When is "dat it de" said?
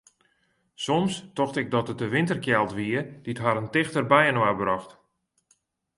1.71-2.07